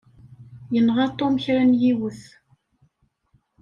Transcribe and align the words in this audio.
Yenɣa 0.73 1.05
Tom 1.17 1.33
kra 1.43 1.63
n 1.69 1.79
yiwet. 1.81 2.21